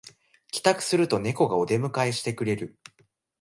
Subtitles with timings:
[0.51, 2.75] 帰宅するとネコがお出迎えしてくれる